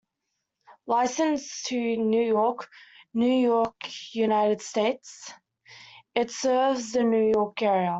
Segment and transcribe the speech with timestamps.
[0.87, 2.67] Licensed to New York,
[3.13, 3.75] New York,
[4.15, 5.31] United States,
[6.15, 7.89] it serves the New York area.